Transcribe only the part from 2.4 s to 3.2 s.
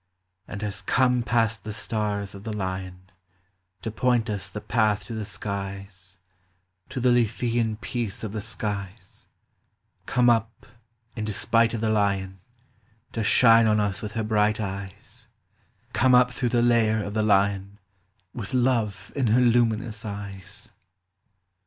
the Lion